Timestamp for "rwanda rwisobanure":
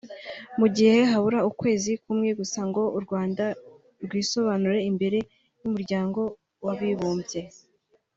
3.05-4.79